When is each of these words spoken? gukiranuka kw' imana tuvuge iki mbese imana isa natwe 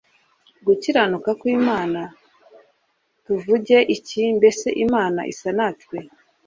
gukiranuka 0.65 1.29
kw' 1.39 1.49
imana 1.57 2.01
tuvuge 3.25 3.77
iki 3.95 4.21
mbese 4.37 4.67
imana 4.85 5.21
isa 5.31 5.49
natwe 5.57 5.97